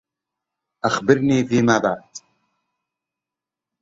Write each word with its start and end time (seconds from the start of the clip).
أخبريني 0.85 1.43
فيما 1.47 1.77
بعد. 1.79 2.01